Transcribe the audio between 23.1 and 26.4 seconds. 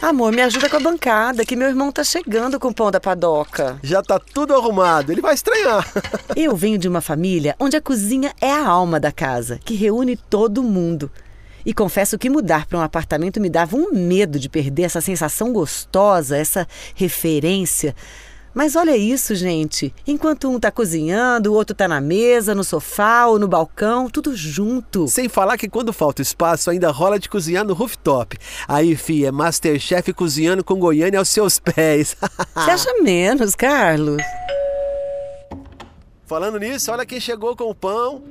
ou no balcão, tudo junto. Sem falar que quando falta